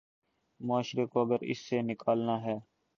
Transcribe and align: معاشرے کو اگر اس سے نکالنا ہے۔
معاشرے 0.59 1.05
کو 1.05 1.21
اگر 1.21 1.41
اس 1.41 1.59
سے 1.69 1.81
نکالنا 1.81 2.41
ہے۔ 2.41 2.57